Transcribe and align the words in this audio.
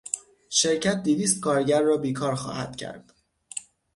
شرکت 0.49 1.03
دویست 1.03 1.39
کارگر 1.41 1.81
را 1.81 1.97
بیکار 1.97 2.35
خواهد 2.35 2.75
کرد. 2.75 3.13